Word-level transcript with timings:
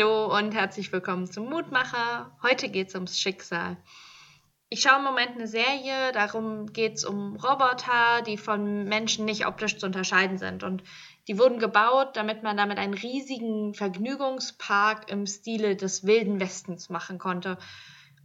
Hallo 0.00 0.34
und 0.34 0.54
herzlich 0.54 0.90
willkommen 0.92 1.30
zum 1.30 1.50
Mutmacher. 1.50 2.34
Heute 2.42 2.70
geht 2.70 2.88
es 2.88 2.94
ums 2.94 3.20
Schicksal. 3.20 3.76
Ich 4.70 4.80
schaue 4.80 4.96
im 4.96 5.04
Moment 5.04 5.32
eine 5.32 5.46
Serie, 5.46 6.12
darum 6.14 6.72
geht 6.72 6.94
es 6.94 7.04
um 7.04 7.36
Roboter, 7.36 8.22
die 8.26 8.38
von 8.38 8.84
Menschen 8.84 9.26
nicht 9.26 9.46
optisch 9.46 9.76
zu 9.76 9.84
unterscheiden 9.84 10.38
sind. 10.38 10.62
Und 10.62 10.82
die 11.28 11.38
wurden 11.38 11.58
gebaut, 11.58 12.16
damit 12.16 12.42
man 12.42 12.56
damit 12.56 12.78
einen 12.78 12.94
riesigen 12.94 13.74
Vergnügungspark 13.74 15.10
im 15.10 15.26
Stile 15.26 15.76
des 15.76 16.06
Wilden 16.06 16.40
Westens 16.40 16.88
machen 16.88 17.18
konnte. 17.18 17.58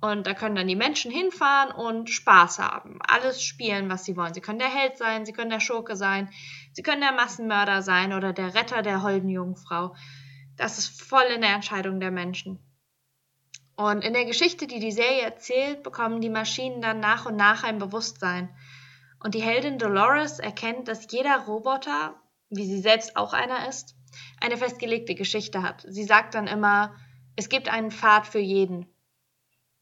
Und 0.00 0.26
da 0.26 0.34
können 0.34 0.56
dann 0.56 0.66
die 0.66 0.74
Menschen 0.74 1.12
hinfahren 1.12 1.70
und 1.70 2.10
Spaß 2.10 2.58
haben. 2.58 2.98
Alles 3.06 3.44
spielen, 3.44 3.88
was 3.88 4.04
sie 4.04 4.16
wollen. 4.16 4.34
Sie 4.34 4.40
können 4.40 4.58
der 4.58 4.74
Held 4.74 4.98
sein, 4.98 5.24
sie 5.24 5.32
können 5.32 5.50
der 5.50 5.60
Schurke 5.60 5.94
sein, 5.94 6.30
sie 6.72 6.82
können 6.82 7.02
der 7.02 7.12
Massenmörder 7.12 7.82
sein 7.82 8.12
oder 8.12 8.32
der 8.32 8.56
Retter 8.56 8.82
der 8.82 9.04
holden 9.04 9.28
Jungfrau. 9.28 9.94
Das 10.60 10.76
ist 10.76 11.00
voll 11.00 11.24
in 11.34 11.40
der 11.40 11.54
Entscheidung 11.54 12.00
der 12.00 12.10
Menschen. 12.10 12.58
Und 13.76 14.04
in 14.04 14.12
der 14.12 14.26
Geschichte, 14.26 14.66
die 14.66 14.78
die 14.78 14.92
Serie 14.92 15.22
erzählt, 15.22 15.82
bekommen 15.82 16.20
die 16.20 16.28
Maschinen 16.28 16.82
dann 16.82 17.00
nach 17.00 17.24
und 17.24 17.36
nach 17.36 17.64
ein 17.64 17.78
Bewusstsein. 17.78 18.54
Und 19.24 19.34
die 19.34 19.40
Heldin 19.40 19.78
Dolores 19.78 20.38
erkennt, 20.38 20.86
dass 20.86 21.10
jeder 21.10 21.46
Roboter, 21.46 22.14
wie 22.50 22.66
sie 22.66 22.80
selbst 22.80 23.16
auch 23.16 23.32
einer 23.32 23.68
ist, 23.70 23.96
eine 24.38 24.58
festgelegte 24.58 25.14
Geschichte 25.14 25.62
hat. 25.62 25.86
Sie 25.88 26.04
sagt 26.04 26.34
dann 26.34 26.46
immer, 26.46 26.94
es 27.36 27.48
gibt 27.48 27.70
einen 27.70 27.90
Pfad 27.90 28.26
für 28.26 28.38
jeden. 28.38 28.86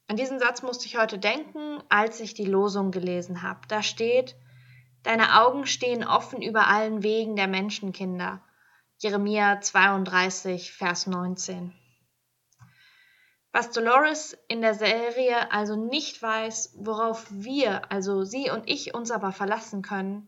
An 0.07 0.15
diesen 0.15 0.39
Satz 0.39 0.61
musste 0.61 0.85
ich 0.85 0.97
heute 0.97 1.19
denken, 1.19 1.83
als 1.89 2.21
ich 2.21 2.35
die 2.35 2.45
Losung 2.45 2.91
gelesen 2.91 3.41
habe. 3.41 3.59
Da 3.67 3.83
steht, 3.83 4.37
Deine 5.03 5.41
Augen 5.41 5.65
stehen 5.65 6.05
offen 6.05 6.41
über 6.41 6.67
allen 6.67 7.03
Wegen 7.03 7.35
der 7.35 7.47
Menschenkinder. 7.47 8.41
Jeremia 9.01 9.61
32, 9.61 10.73
Vers 10.73 11.07
19. 11.07 11.73
Was 13.53 13.71
Dolores 13.71 14.37
in 14.49 14.59
der 14.59 14.73
Serie 14.73 15.53
also 15.53 15.77
nicht 15.77 16.21
weiß, 16.21 16.75
worauf 16.79 17.25
wir, 17.31 17.89
also 17.93 18.25
sie 18.25 18.51
und 18.51 18.69
ich, 18.69 18.93
uns 18.93 19.11
aber 19.11 19.31
verlassen 19.31 19.83
können, 19.83 20.27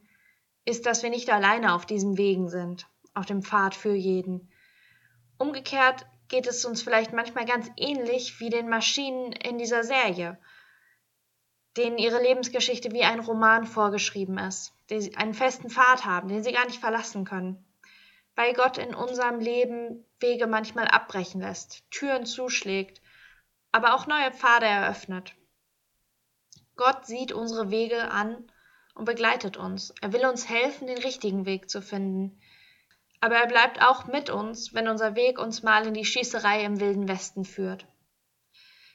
ist, 0.63 0.85
dass 0.85 1.03
wir 1.03 1.09
nicht 1.09 1.29
alleine 1.29 1.73
auf 1.73 1.85
diesen 1.85 2.17
Wegen 2.17 2.47
sind, 2.47 2.87
auf 3.13 3.25
dem 3.25 3.41
Pfad 3.41 3.75
für 3.75 3.93
jeden. 3.93 4.49
Umgekehrt 5.37 6.05
geht 6.29 6.47
es 6.47 6.63
uns 6.63 6.81
vielleicht 6.81 7.11
manchmal 7.11 7.43
ganz 7.43 7.69
ähnlich 7.75 8.39
wie 8.39 8.49
den 8.49 8.69
Maschinen 8.69 9.33
in 9.33 9.57
dieser 9.57 9.83
Serie, 9.83 10.39
denen 11.75 11.97
ihre 11.97 12.23
Lebensgeschichte 12.23 12.93
wie 12.93 13.03
ein 13.03 13.19
Roman 13.19 13.65
vorgeschrieben 13.65 14.37
ist, 14.37 14.71
die 14.89 15.17
einen 15.17 15.33
festen 15.33 15.69
Pfad 15.69 16.05
haben, 16.05 16.29
den 16.29 16.41
sie 16.41 16.53
gar 16.53 16.67
nicht 16.67 16.79
verlassen 16.79 17.25
können. 17.25 17.65
Weil 18.35 18.53
Gott 18.53 18.77
in 18.77 18.95
unserem 18.95 19.39
Leben 19.39 20.05
Wege 20.19 20.47
manchmal 20.47 20.87
abbrechen 20.87 21.41
lässt, 21.41 21.83
Türen 21.91 22.25
zuschlägt, 22.25 23.01
aber 23.71 23.95
auch 23.95 24.07
neue 24.07 24.31
Pfade 24.31 24.65
eröffnet. 24.65 25.35
Gott 26.75 27.05
sieht 27.05 27.31
unsere 27.31 27.69
Wege 27.71 28.09
an 28.11 28.51
und 28.95 29.05
begleitet 29.05 29.57
uns. 29.57 29.93
Er 30.01 30.13
will 30.13 30.25
uns 30.25 30.49
helfen, 30.49 30.87
den 30.87 30.97
richtigen 30.97 31.45
Weg 31.45 31.69
zu 31.69 31.81
finden. 31.81 32.39
Aber 33.19 33.35
er 33.35 33.47
bleibt 33.47 33.81
auch 33.81 34.07
mit 34.07 34.29
uns, 34.29 34.73
wenn 34.73 34.87
unser 34.87 35.15
Weg 35.15 35.37
uns 35.37 35.61
mal 35.61 35.85
in 35.85 35.93
die 35.93 36.05
Schießerei 36.05 36.63
im 36.63 36.79
wilden 36.79 37.07
Westen 37.07 37.45
führt. 37.45 37.85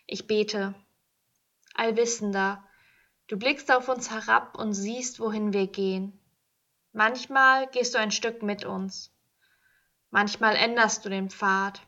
Ich 0.07 0.27
bete, 0.27 0.75
Allwissender, 1.75 2.65
du 3.29 3.39
blickst 3.39 3.71
auf 3.71 3.89
uns 3.89 4.11
herab 4.11 4.59
und 4.59 4.73
siehst, 4.73 5.21
wohin 5.21 5.53
wir 5.53 5.67
gehen. 5.67 6.19
Manchmal 6.93 7.69
gehst 7.69 7.95
du 7.95 7.99
ein 7.99 8.11
Stück 8.11 8.43
mit 8.43 8.65
uns, 8.65 9.13
manchmal 10.17 10.57
änderst 10.57 11.05
du 11.05 11.11
den 11.11 11.29
Pfad, 11.29 11.83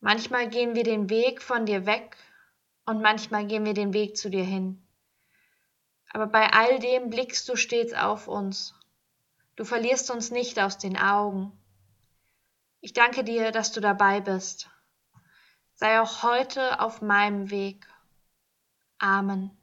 Manchmal 0.00 0.48
gehen 0.48 0.74
wir 0.74 0.84
den 0.84 1.10
Weg 1.10 1.42
von 1.42 1.66
dir 1.66 1.86
weg 1.86 2.16
und 2.86 3.02
manchmal 3.02 3.46
gehen 3.46 3.64
wir 3.64 3.74
den 3.74 3.92
Weg 3.92 4.16
zu 4.16 4.30
dir 4.30 4.44
hin. 4.44 4.80
Aber 6.10 6.26
bei 6.26 6.52
all 6.52 6.78
dem 6.78 7.10
blickst 7.10 7.48
du 7.48 7.56
stets 7.56 7.92
auf 7.92 8.28
uns. 8.28 8.74
Du 9.56 9.64
verlierst 9.64 10.10
uns 10.10 10.30
nicht 10.30 10.60
aus 10.60 10.78
den 10.78 10.96
Augen. 10.96 11.52
Ich 12.80 12.92
danke 12.92 13.24
dir, 13.24 13.50
dass 13.50 13.72
du 13.72 13.80
dabei 13.80 14.20
bist. 14.20 14.70
Sei 15.74 16.00
auch 16.00 16.22
heute 16.22 16.80
auf 16.80 17.02
meinem 17.02 17.50
Weg. 17.50 17.86
Amen. 18.98 19.57